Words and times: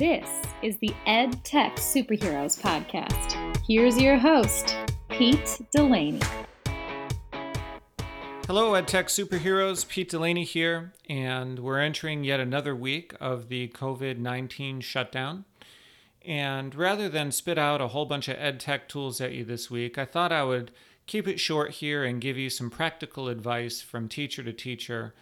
This 0.00 0.30
is 0.62 0.78
the 0.78 0.94
Ed 1.04 1.44
Tech 1.44 1.76
Superheroes 1.76 2.58
Podcast. 2.58 3.36
Here's 3.68 4.00
your 4.00 4.16
host, 4.16 4.74
Pete 5.10 5.60
Delaney. 5.72 6.22
Hello, 8.46 8.72
EdTech 8.72 9.10
Superheroes. 9.10 9.86
Pete 9.86 10.08
Delaney 10.08 10.44
here, 10.44 10.94
and 11.10 11.58
we're 11.58 11.80
entering 11.80 12.24
yet 12.24 12.40
another 12.40 12.74
week 12.74 13.12
of 13.20 13.50
the 13.50 13.68
COVID 13.68 14.16
19 14.16 14.80
shutdown. 14.80 15.44
And 16.24 16.74
rather 16.74 17.10
than 17.10 17.30
spit 17.30 17.58
out 17.58 17.82
a 17.82 17.88
whole 17.88 18.06
bunch 18.06 18.26
of 18.28 18.38
EdTech 18.38 18.88
tools 18.88 19.20
at 19.20 19.32
you 19.32 19.44
this 19.44 19.70
week, 19.70 19.98
I 19.98 20.06
thought 20.06 20.32
I 20.32 20.44
would 20.44 20.70
keep 21.06 21.28
it 21.28 21.38
short 21.38 21.72
here 21.72 22.04
and 22.04 22.22
give 22.22 22.38
you 22.38 22.48
some 22.48 22.70
practical 22.70 23.28
advice 23.28 23.82
from 23.82 24.08
teacher 24.08 24.42
to 24.44 24.52
teacher 24.54 25.12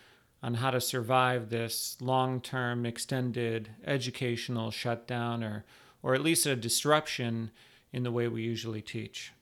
on 0.43 0.55
how 0.55 0.71
to 0.71 0.81
survive 0.81 1.49
this 1.49 1.97
long 2.01 2.41
term, 2.41 2.87
extended 2.87 3.71
educational 3.85 4.71
shutdown 4.71 5.43
or, 5.43 5.65
or 6.03 6.15
at 6.15 6.23
least 6.23 6.47
a 6.47 6.55
disruption 6.55 7.51
in 7.93 8.03
the 8.03 8.13
way 8.13 8.29
we 8.29 8.43
usually 8.43 8.83
teach. 8.83 9.33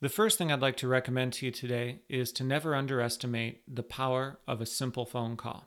The 0.00 0.08
first 0.08 0.38
thing 0.38 0.52
I'd 0.52 0.60
like 0.60 0.76
to 0.78 0.88
recommend 0.88 1.32
to 1.34 1.46
you 1.46 1.52
today 1.52 2.00
is 2.08 2.30
to 2.32 2.44
never 2.44 2.74
underestimate 2.74 3.62
the 3.66 3.82
power 3.82 4.38
of 4.46 4.60
a 4.60 4.66
simple 4.66 5.04
phone 5.04 5.36
call. 5.36 5.64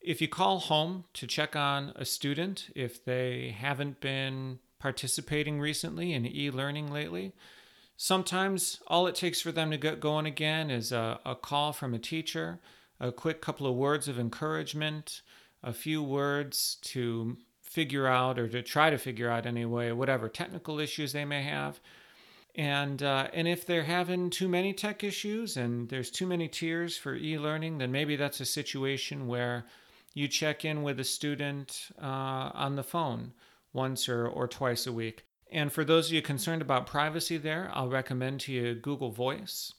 If 0.00 0.20
you 0.20 0.28
call 0.28 0.58
home 0.58 1.04
to 1.14 1.26
check 1.26 1.54
on 1.54 1.92
a 1.94 2.04
student, 2.04 2.70
if 2.74 3.04
they 3.04 3.54
haven't 3.56 4.00
been 4.00 4.60
participating 4.78 5.60
recently 5.60 6.12
in 6.12 6.26
e 6.26 6.50
learning 6.50 6.90
lately, 6.90 7.32
sometimes 7.96 8.80
all 8.88 9.06
it 9.06 9.14
takes 9.14 9.40
for 9.40 9.52
them 9.52 9.70
to 9.70 9.76
get 9.76 10.00
going 10.00 10.26
again 10.26 10.70
is 10.70 10.90
a, 10.90 11.20
a 11.24 11.36
call 11.36 11.72
from 11.72 11.94
a 11.94 11.98
teacher, 11.98 12.58
a 13.02 13.12
quick 13.12 13.42
couple 13.42 13.66
of 13.66 13.74
words 13.74 14.08
of 14.08 14.18
encouragement, 14.18 15.20
a 15.62 15.74
few 15.74 16.02
words 16.02 16.78
to 16.82 17.36
figure 17.60 18.06
out 18.06 18.38
or 18.38 18.48
to 18.48 18.62
try 18.62 18.88
to 18.88 18.98
figure 18.98 19.30
out 19.30 19.44
anyway 19.44 19.92
whatever 19.92 20.28
technical 20.28 20.80
issues 20.80 21.12
they 21.12 21.24
may 21.24 21.42
have 21.42 21.80
and 22.54 23.02
uh, 23.02 23.28
and 23.32 23.48
if 23.48 23.66
they're 23.66 23.84
having 23.84 24.28
too 24.28 24.48
many 24.48 24.74
tech 24.74 25.02
issues 25.02 25.56
and 25.56 25.88
there's 25.88 26.10
too 26.10 26.26
many 26.26 26.48
tiers 26.48 26.96
for 26.98 27.14
e-learning, 27.14 27.78
then 27.78 27.90
maybe 27.90 28.16
that's 28.16 28.40
a 28.40 28.44
situation 28.44 29.26
where 29.26 29.64
you 30.14 30.28
check 30.28 30.64
in 30.64 30.82
with 30.82 31.00
a 31.00 31.04
student 31.04 31.88
uh, 32.00 32.50
on 32.52 32.76
the 32.76 32.82
phone 32.82 33.32
once 33.72 34.08
or, 34.08 34.26
or 34.26 34.46
twice 34.46 34.86
a 34.86 34.92
week. 34.92 35.24
And 35.50 35.72
for 35.72 35.84
those 35.84 36.08
of 36.08 36.12
you 36.12 36.20
concerned 36.20 36.60
about 36.60 36.86
privacy 36.86 37.38
there, 37.38 37.70
I'll 37.72 37.88
recommend 37.88 38.40
to 38.40 38.52
you 38.52 38.74
Google 38.74 39.10
Voice. 39.10 39.72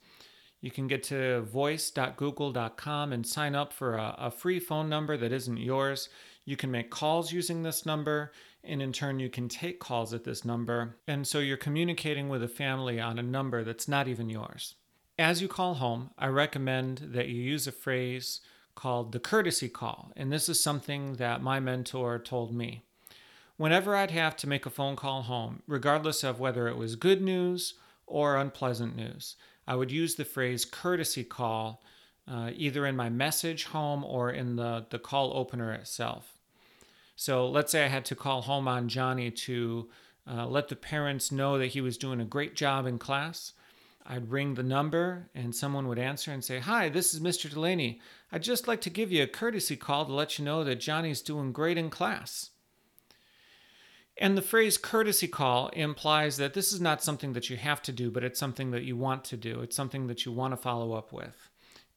You 0.64 0.72
can 0.72 0.88
get 0.88 1.04
to 1.04 1.42
voice.google.com 1.42 3.12
and 3.12 3.28
sign 3.28 3.54
up 3.54 3.74
for 3.74 3.96
a, 3.96 4.16
a 4.18 4.32
free 4.32 4.62
phone 4.62 4.88
number 4.88 5.18
that 5.18 5.34
isn't 5.34 5.58
yours. 5.58 6.08
You 6.46 6.56
can 6.56 6.72
make 6.72 6.90
calls 6.90 7.34
using 7.34 7.64
this 7.64 7.86
number 7.86 8.32
and 8.64 8.82
in 8.82 8.94
turn 8.94 9.20
you 9.20 9.30
can 9.30 9.50
take 9.50 9.82
calls 9.82 10.14
at 10.14 10.24
this 10.24 10.46
number. 10.46 10.96
And 11.06 11.28
so 11.28 11.40
you're 11.40 11.58
communicating 11.58 12.30
with 12.30 12.42
a 12.42 12.48
family 12.48 12.98
on 12.98 13.20
a 13.20 13.24
number 13.24 13.66
that's 13.66 13.90
not 13.90 14.08
even 14.08 14.30
yours. 14.30 14.76
As 15.20 15.42
you 15.42 15.50
call 15.50 15.74
home, 15.74 16.12
I 16.18 16.28
recommend 16.28 17.10
that 17.12 17.28
you 17.28 17.42
use 17.42 17.68
a 17.68 17.74
phrase 17.74 18.40
called 18.74 19.12
the 19.12 19.20
courtesy 19.20 19.68
call. 19.68 20.14
And 20.16 20.32
this 20.32 20.48
is 20.48 20.64
something 20.64 21.16
that 21.16 21.44
my 21.44 21.60
mentor 21.60 22.20
told 22.20 22.56
me. 22.56 22.84
Whenever 23.58 23.98
I'd 23.98 24.12
have 24.12 24.38
to 24.38 24.48
make 24.48 24.66
a 24.66 24.70
phone 24.70 24.96
call 24.96 25.24
home, 25.24 25.62
regardless 25.68 26.24
of 26.24 26.40
whether 26.40 26.70
it 26.70 26.78
was 26.78 26.96
good 26.96 27.22
news 27.22 27.74
or 28.06 28.38
unpleasant 28.38 28.96
news, 28.96 29.36
I 29.68 29.76
would 29.76 29.92
use 29.92 30.16
the 30.16 30.26
phrase 30.26 30.66
courtesy 30.66 31.24
call 31.24 31.84
uh, 32.28 32.52
either 32.56 32.86
in 32.86 32.96
my 32.96 33.10
message 33.10 33.66
home 33.66 34.04
or 34.04 34.32
in 34.32 34.56
the, 34.56 34.86
the 34.90 35.00
call 35.00 35.36
opener 35.36 35.74
itself. 35.74 36.38
So 37.16 37.48
let's 37.48 37.72
say 37.72 37.86
I 37.86 37.90
had 37.90 38.06
to 38.06 38.16
call 38.16 38.42
home 38.42 38.68
on 38.68 38.88
Johnny 38.88 39.30
to 39.32 39.90
uh, 40.30 40.48
let 40.48 40.70
the 40.70 40.76
parents 40.76 41.32
know 41.32 41.58
that 41.58 41.68
he 41.68 41.82
was 41.82 41.98
doing 41.98 42.22
a 42.22 42.26
great 42.26 42.56
job 42.56 42.86
in 42.86 42.98
class. 42.98 43.54
I'd 44.06 44.32
ring 44.32 44.56
the 44.56 44.64
number 44.64 45.30
and 45.36 45.56
someone 45.56 45.88
would 45.88 46.00
answer 46.00 46.32
and 46.32 46.44
say, 46.44 46.60
Hi, 46.60 46.90
this 46.90 47.14
is 47.14 47.22
Mr. 47.22 47.50
Delaney. 47.50 48.02
I'd 48.32 48.44
just 48.44 48.68
like 48.68 48.82
to 48.82 48.90
give 48.90 49.12
you 49.12 49.24
a 49.24 49.28
courtesy 49.28 49.76
call 49.76 50.06
to 50.06 50.14
let 50.14 50.38
you 50.38 50.46
know 50.46 50.64
that 50.64 50.80
Johnny's 50.80 51.22
doing 51.22 51.52
great 51.52 51.78
in 51.78 51.90
class. 51.90 52.50
And 54.18 54.38
the 54.38 54.44
phrase 54.44 54.78
courtesy 54.78 55.28
call 55.28 55.70
implies 55.70 56.38
that 56.38 56.54
this 56.54 56.72
is 56.72 56.80
not 56.80 57.04
something 57.04 57.34
that 57.34 57.50
you 57.50 57.58
have 57.58 57.82
to 57.84 57.92
do, 57.92 58.12
but 58.12 58.24
it's 58.24 58.40
something 58.40 58.72
that 58.72 58.84
you 58.84 58.96
want 58.96 59.24
to 59.26 59.38
do. 59.38 59.62
It's 59.62 59.76
something 59.76 60.08
that 60.08 60.26
you 60.26 60.32
want 60.32 60.54
to 60.54 60.58
follow 60.58 60.94
up 60.94 61.12
with. 61.12 61.50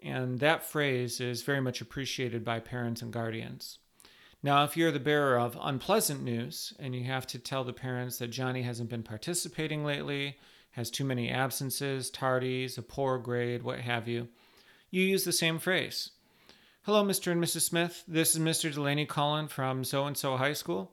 And 0.03 0.41
that 0.41 0.65
phrase 0.65 1.21
is 1.21 1.43
very 1.43 1.61
much 1.61 1.81
appreciated 1.81 2.45
by 2.45 2.61
parents 2.61 3.03
and 3.03 3.13
guardians. 3.13 3.79
Now, 4.43 4.65
if 4.65 4.77
you're 4.77 4.93
the 4.93 5.01
bearer 5.01 5.39
of 5.39 5.59
unpleasant 5.61 6.23
news 6.23 6.73
and 6.79 6.95
you 6.95 7.05
have 7.05 7.27
to 7.29 7.39
tell 7.39 7.65
the 7.65 7.73
parents 7.73 8.19
that 8.19 8.29
Johnny 8.29 8.63
hasn't 8.63 8.91
been 8.91 9.03
participating 9.03 9.85
lately, 9.85 10.37
has 10.71 10.91
too 10.91 11.05
many 11.05 11.31
absences, 11.31 12.11
tardies, 12.11 12.79
a 12.79 12.83
poor 12.83 13.19
grade, 13.19 13.63
what 13.63 13.81
have 13.81 14.07
you, 14.07 14.29
you 14.91 15.03
use 15.03 15.25
the 15.25 15.33
same 15.33 15.59
phrase. 15.59 16.11
Hello, 16.83 17.03
Mr. 17.03 17.33
and 17.33 17.43
Mrs. 17.43 17.63
Smith. 17.63 18.05
This 18.07 18.35
is 18.35 18.41
Mr. 18.41 18.73
Delaney 18.73 19.07
calling 19.07 19.49
from 19.49 19.83
so 19.85 20.05
and 20.07 20.17
so 20.17 20.37
high 20.37 20.53
school. 20.53 20.93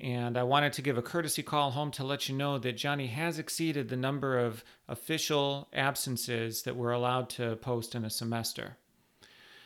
And 0.00 0.38
I 0.38 0.44
wanted 0.44 0.72
to 0.74 0.82
give 0.82 0.96
a 0.96 1.02
courtesy 1.02 1.42
call 1.42 1.72
home 1.72 1.90
to 1.92 2.04
let 2.04 2.28
you 2.28 2.36
know 2.36 2.58
that 2.58 2.76
Johnny 2.76 3.08
has 3.08 3.38
exceeded 3.38 3.88
the 3.88 3.96
number 3.96 4.38
of 4.38 4.64
official 4.86 5.68
absences 5.72 6.62
that 6.62 6.76
we're 6.76 6.92
allowed 6.92 7.30
to 7.30 7.56
post 7.56 7.94
in 7.94 8.04
a 8.04 8.10
semester. 8.10 8.76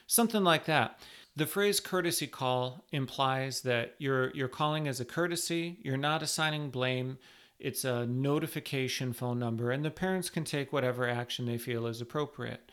Something 0.07 0.43
like 0.43 0.65
that. 0.67 0.99
The 1.37 1.47
phrase 1.47 1.81
courtesy 1.81 2.27
call 2.27 2.85
implies 2.93 3.63
that 3.63 3.95
you're 3.99 4.31
you're 4.35 4.49
calling 4.49 4.87
as 4.87 5.01
a 5.01 5.05
courtesy, 5.05 5.79
you're 5.83 5.97
not 5.97 6.23
assigning 6.23 6.71
blame. 6.71 7.19
It's 7.59 7.85
a 7.85 8.07
notification 8.07 9.13
phone 9.13 9.39
number 9.39 9.71
and 9.71 9.85
the 9.85 9.91
parents 9.91 10.29
can 10.29 10.45
take 10.45 10.73
whatever 10.73 11.09
action 11.09 11.47
they 11.47 11.59
feel 11.59 11.87
is 11.87 12.01
appropriate. 12.01 12.71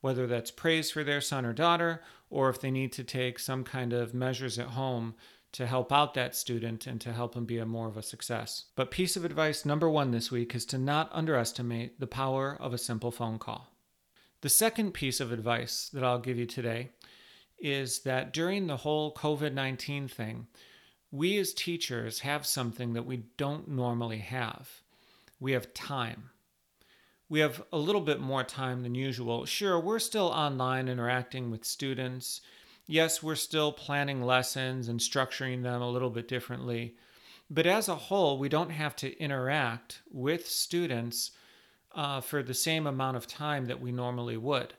Whether 0.00 0.26
that's 0.26 0.50
praise 0.50 0.90
for 0.90 1.04
their 1.04 1.20
son 1.20 1.46
or 1.46 1.52
daughter 1.52 2.02
or 2.28 2.50
if 2.50 2.60
they 2.60 2.70
need 2.70 2.92
to 2.92 3.04
take 3.04 3.38
some 3.38 3.64
kind 3.64 3.92
of 3.92 4.14
measures 4.14 4.58
at 4.58 4.68
home 4.68 5.14
to 5.52 5.66
help 5.66 5.92
out 5.92 6.14
that 6.14 6.34
student 6.34 6.86
and 6.86 7.00
to 7.00 7.12
help 7.12 7.34
him 7.34 7.44
be 7.44 7.58
a 7.58 7.66
more 7.66 7.88
of 7.88 7.96
a 7.96 8.02
success. 8.02 8.64
But 8.74 8.90
piece 8.90 9.16
of 9.16 9.24
advice 9.24 9.64
number 9.64 9.88
1 9.88 10.10
this 10.10 10.30
week 10.30 10.54
is 10.54 10.64
to 10.66 10.78
not 10.78 11.10
underestimate 11.12 12.00
the 12.00 12.06
power 12.06 12.56
of 12.58 12.72
a 12.72 12.78
simple 12.78 13.10
phone 13.10 13.38
call. 13.38 13.72
The 14.40 14.48
second 14.48 14.92
piece 14.92 15.20
of 15.20 15.30
advice 15.30 15.88
that 15.92 16.02
I'll 16.02 16.18
give 16.18 16.38
you 16.38 16.46
today 16.46 16.90
is 17.58 18.00
that 18.00 18.32
during 18.32 18.66
the 18.66 18.78
whole 18.78 19.14
COVID 19.14 19.52
19 19.52 20.08
thing, 20.08 20.48
we 21.12 21.38
as 21.38 21.52
teachers 21.52 22.20
have 22.20 22.46
something 22.46 22.94
that 22.94 23.06
we 23.06 23.24
don't 23.36 23.68
normally 23.68 24.18
have. 24.18 24.82
We 25.38 25.52
have 25.52 25.74
time. 25.74 26.30
We 27.28 27.40
have 27.40 27.62
a 27.72 27.78
little 27.78 28.00
bit 28.00 28.20
more 28.20 28.44
time 28.44 28.82
than 28.82 28.94
usual. 28.94 29.44
Sure, 29.44 29.78
we're 29.78 29.98
still 29.98 30.26
online 30.26 30.88
interacting 30.88 31.50
with 31.50 31.64
students. 31.64 32.40
Yes, 32.92 33.22
we're 33.22 33.36
still 33.36 33.72
planning 33.72 34.22
lessons 34.22 34.86
and 34.86 35.00
structuring 35.00 35.62
them 35.62 35.80
a 35.80 35.90
little 35.90 36.10
bit 36.10 36.28
differently. 36.28 36.94
But 37.48 37.66
as 37.66 37.88
a 37.88 37.94
whole, 37.94 38.36
we 38.36 38.50
don't 38.50 38.68
have 38.68 38.94
to 38.96 39.18
interact 39.18 40.02
with 40.12 40.46
students 40.46 41.30
uh, 41.94 42.20
for 42.20 42.42
the 42.42 42.52
same 42.52 42.86
amount 42.86 43.16
of 43.16 43.26
time 43.26 43.64
that 43.64 43.80
we 43.80 43.92
normally 43.92 44.36
would. 44.36 44.74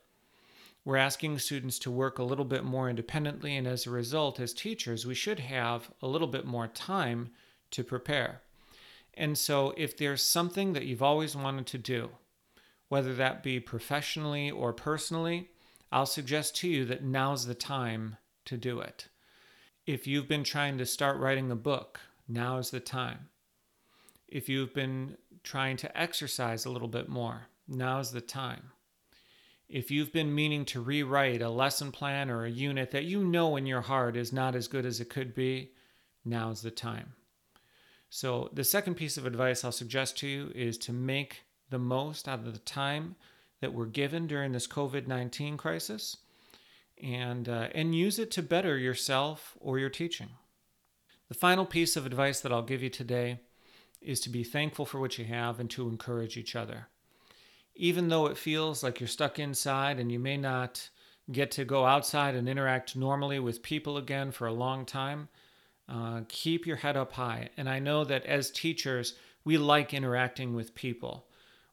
We're 0.85 0.97
asking 0.97 1.39
students 1.39 1.79
to 1.79 1.89
work 1.89 2.19
a 2.19 2.23
little 2.23 2.45
bit 2.45 2.63
more 2.63 2.87
independently, 2.87 3.57
and 3.57 3.65
as 3.65 3.87
a 3.87 3.89
result, 3.89 4.39
as 4.39 4.53
teachers, 4.53 5.07
we 5.07 5.15
should 5.15 5.39
have 5.39 5.89
a 5.99 6.07
little 6.07 6.27
bit 6.27 6.45
more 6.45 6.67
time 6.67 7.31
to 7.71 7.83
prepare. 7.83 8.43
And 9.15 9.35
so, 9.35 9.73
if 9.75 9.97
there's 9.97 10.21
something 10.21 10.73
that 10.73 10.85
you've 10.85 11.01
always 11.01 11.35
wanted 11.35 11.65
to 11.65 11.79
do, 11.79 12.11
whether 12.89 13.15
that 13.15 13.41
be 13.41 13.59
professionally 13.59 14.51
or 14.51 14.71
personally, 14.71 15.49
I'll 15.93 16.07
suggest 16.07 16.55
to 16.57 16.67
you 16.67 16.85
that 16.85 17.03
now's 17.03 17.45
the 17.45 17.53
time 17.53 18.17
to 18.45 18.57
do 18.57 18.79
it. 18.79 19.09
If 19.85 20.07
you've 20.07 20.27
been 20.27 20.43
trying 20.43 20.79
to 20.79 20.87
start 20.87 21.19
writing 21.19 21.51
a 21.51 21.55
book, 21.55 21.99
now 22.27 22.57
is 22.57 22.71
the 22.71 22.79
time. 22.79 23.29
If 24.27 24.49
you've 24.49 24.73
been 24.73 25.17
trying 25.43 25.77
to 25.77 25.95
exercise 25.95 26.65
a 26.65 26.71
little 26.71 26.87
bit 26.87 27.09
more, 27.09 27.43
now's 27.67 28.11
the 28.11 28.21
time. 28.21 28.71
If 29.69 29.91
you've 29.91 30.11
been 30.11 30.33
meaning 30.33 30.65
to 30.65 30.81
rewrite 30.81 31.43
a 31.43 31.49
lesson 31.49 31.91
plan 31.91 32.31
or 32.31 32.43
a 32.43 32.49
unit 32.49 32.89
that 32.89 33.05
you 33.05 33.23
know 33.23 33.55
in 33.55 33.67
your 33.67 33.81
heart 33.81 34.17
is 34.17 34.33
not 34.33 34.55
as 34.55 34.67
good 34.67 34.87
as 34.87 34.99
it 34.99 35.11
could 35.11 35.35
be, 35.35 35.73
now's 36.25 36.63
the 36.63 36.71
time. 36.71 37.13
So, 38.09 38.49
the 38.51 38.63
second 38.63 38.95
piece 38.95 39.17
of 39.17 39.27
advice 39.27 39.63
I'll 39.63 39.71
suggest 39.71 40.17
to 40.19 40.27
you 40.27 40.51
is 40.55 40.79
to 40.79 40.91
make 40.91 41.43
the 41.69 41.77
most 41.77 42.27
out 42.27 42.39
of 42.39 42.51
the 42.51 42.59
time 42.59 43.15
that 43.63 43.73
we're 43.73 43.87
given 43.87 44.27
during 44.27 44.51
this 44.51 44.67
COVID 44.67 45.07
19 45.07 45.57
crisis 45.57 46.17
and, 47.01 47.49
uh, 47.49 47.69
and 47.73 47.95
use 47.95 48.19
it 48.19 48.29
to 48.31 48.43
better 48.43 48.77
yourself 48.77 49.57
or 49.59 49.79
your 49.79 49.89
teaching. 49.89 50.29
The 51.27 51.33
final 51.33 51.65
piece 51.65 51.95
of 51.95 52.05
advice 52.05 52.39
that 52.41 52.53
I'll 52.53 52.61
give 52.61 52.83
you 52.83 52.89
today 52.91 53.39
is 53.99 54.19
to 54.19 54.29
be 54.29 54.43
thankful 54.43 54.85
for 54.85 54.99
what 54.99 55.17
you 55.17 55.25
have 55.25 55.59
and 55.59 55.69
to 55.71 55.89
encourage 55.89 56.37
each 56.37 56.55
other 56.55 56.89
even 57.75 58.09
though 58.09 58.27
it 58.27 58.37
feels 58.37 58.83
like 58.83 58.99
you're 58.99 59.07
stuck 59.07 59.39
inside 59.39 59.99
and 59.99 60.11
you 60.11 60.19
may 60.19 60.37
not 60.37 60.89
get 61.31 61.51
to 61.51 61.65
go 61.65 61.85
outside 61.85 62.35
and 62.35 62.47
interact 62.49 62.95
normally 62.95 63.39
with 63.39 63.63
people 63.63 63.97
again 63.97 64.31
for 64.31 64.47
a 64.47 64.53
long 64.53 64.85
time, 64.85 65.29
Uh, 65.89 66.21
keep 66.29 66.65
your 66.65 66.77
head 66.77 66.95
up 66.95 67.11
high. 67.11 67.49
And 67.57 67.67
I 67.67 67.79
know 67.79 68.05
that 68.05 68.25
as 68.25 68.49
teachers, 68.49 69.15
we 69.43 69.57
like 69.57 69.93
interacting 69.93 70.55
with 70.55 70.75
people. 70.75 71.27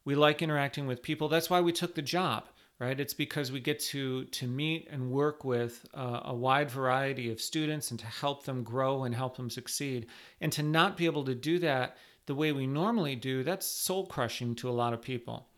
We 0.05 0.15
like 0.15 0.43
interacting 0.43 0.87
with 0.87 1.03
people. 1.03 1.29
That's 1.29 1.51
why 1.51 1.61
we 1.61 1.73
took 1.73 1.95
the 1.95 2.03
job, 2.03 2.45
right? 2.79 2.99
It's 2.99 3.15
because 3.15 3.53
we 3.53 3.61
get 3.61 3.81
to 3.81 4.25
to 4.25 4.47
meet 4.47 4.89
and 4.91 5.11
work 5.11 5.45
with 5.45 5.87
uh, 5.95 6.21
a 6.25 6.35
wide 6.35 6.71
variety 6.71 7.31
of 7.31 7.41
students 7.41 7.91
and 7.91 8.01
to 8.01 8.07
help 8.07 8.45
them 8.45 8.63
grow 8.63 9.05
and 9.05 9.15
help 9.15 9.37
them 9.37 9.51
succeed. 9.51 10.07
And 10.41 10.53
to 10.53 10.63
not 10.63 10.97
be 10.97 11.07
able 11.07 11.25
to 11.25 11.35
do 11.35 11.59
that 11.61 11.97
the 12.27 12.35
way 12.35 12.53
we 12.53 12.67
normally 12.67 13.17
do, 13.17 13.43
that's 13.43 13.67
soul 13.67 14.07
crushing 14.07 14.55
to 14.57 14.69
a 14.69 14.73
lot 14.73 14.93
of 14.93 15.03
people. 15.03 15.49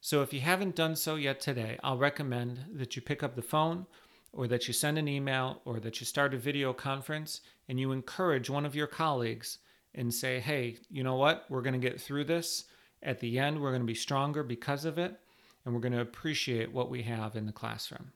So 0.00 0.20
if 0.22 0.32
you 0.32 0.40
haven't 0.40 0.74
done 0.74 0.96
so 0.96 1.14
yet 1.14 1.38
today, 1.40 1.78
I'll 1.84 1.96
recommend 1.96 2.64
that 2.74 2.96
you 2.96 3.02
pick 3.02 3.22
up 3.22 3.36
the 3.36 3.42
phone 3.42 3.86
or 4.32 4.48
that 4.48 4.66
you 4.66 4.74
send 4.74 4.98
an 4.98 5.06
email 5.06 5.60
or 5.64 5.78
that 5.78 6.00
you 6.00 6.06
start 6.06 6.34
a 6.34 6.38
video 6.38 6.72
conference 6.72 7.40
and 7.68 7.78
you 7.78 7.92
encourage 7.92 8.50
one 8.50 8.66
of 8.66 8.74
your 8.74 8.88
colleagues 8.88 9.58
and 9.94 10.12
say, 10.12 10.40
hey, 10.40 10.78
you 10.90 11.04
know 11.04 11.14
what? 11.14 11.44
We're 11.48 11.62
going 11.62 11.80
to 11.80 11.88
get 11.88 12.00
through 12.00 12.24
this. 12.24 12.64
At 13.02 13.20
the 13.20 13.38
end, 13.38 13.60
we're 13.60 13.70
going 13.70 13.82
to 13.82 13.86
be 13.86 13.94
stronger 13.94 14.42
because 14.42 14.84
of 14.84 14.98
it, 14.98 15.18
and 15.64 15.74
we're 15.74 15.80
going 15.80 15.92
to 15.92 16.00
appreciate 16.00 16.72
what 16.72 16.90
we 16.90 17.02
have 17.02 17.34
in 17.34 17.46
the 17.46 17.52
classroom. 17.52 18.12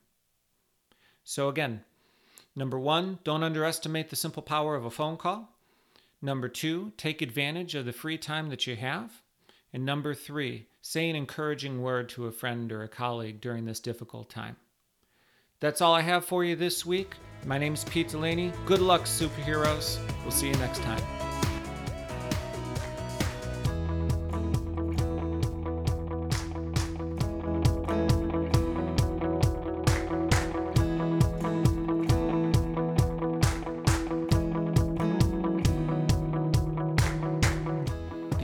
So, 1.25 1.49
again, 1.49 1.83
number 2.55 2.79
one, 2.79 3.19
don't 3.25 3.43
underestimate 3.43 4.11
the 4.11 4.17
simple 4.17 4.43
power 4.43 4.77
of 4.77 4.85
a 4.85 4.91
phone 4.91 5.17
call. 5.17 5.49
Number 6.23 6.49
two, 6.49 6.93
take 6.97 7.21
advantage 7.21 7.75
of 7.75 7.85
the 7.85 7.93
free 7.93 8.19
time 8.19 8.49
that 8.51 8.67
you 8.67 8.77
have. 8.77 9.23
And 9.73 9.85
number 9.85 10.15
three, 10.15 10.67
say 10.81 11.11
an 11.11 11.17
encouraging 11.17 11.83
word 11.83 12.09
to 12.11 12.27
a 12.27 12.33
friend 12.33 12.71
or 12.73 12.83
a 12.83 12.89
colleague 12.89 13.41
during 13.41 13.65
this 13.65 13.81
difficult 13.81 14.31
time. 14.31 14.57
That's 15.61 15.81
all 15.81 15.95
I 15.95 16.03
have 16.03 16.25
for 16.25 16.45
you 16.45 16.55
this 16.55 16.87
week. 16.87 17.17
My 17.45 17.59
name 17.59 17.75
is 17.75 17.85
Pete 17.85 18.09
Delaney. 18.09 18.53
Good 18.67 18.81
luck, 18.81 19.03
superheroes. 19.03 19.99
We'll 20.23 20.31
see 20.31 20.49
you 20.49 20.55
next 20.55 20.83
time. 20.83 21.16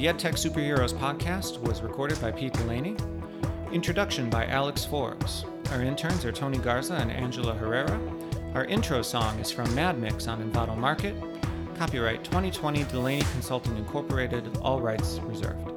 The 0.03 0.09
EdTech 0.09 0.33
Superheroes 0.33 0.93
podcast 0.93 1.61
was 1.61 1.81
recorded 1.81 2.21
by 2.21 2.33
Pete 2.33 2.55
Delaney. 2.55 2.97
Introduction 3.71 4.29
by 4.29 4.47
Alex 4.47 4.85
Forbes. 4.85 5.45
Our 5.71 5.81
interns 5.81 6.25
are 6.25 6.33
Tony 6.33 6.59
Garza 6.59 6.95
and 6.95 7.13
Angela 7.13 7.55
Herrera. 7.55 8.01
Our 8.55 8.65
intro 8.65 9.03
song 9.03 9.39
is 9.39 9.53
from 9.53 9.73
Mad 9.77 10.01
Mix 10.01 10.27
on 10.27 10.43
Envato 10.43 10.77
Market. 10.77 11.15
Copyright 11.77 12.25
2020 12.25 12.83
Delaney 12.83 13.23
Consulting 13.31 13.77
Incorporated, 13.77 14.59
all 14.61 14.81
rights 14.81 15.21
reserved. 15.21 15.72